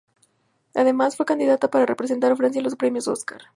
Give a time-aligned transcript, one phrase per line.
[0.73, 3.41] Además, fue candidata para representar a Francia en los Premios Oscar.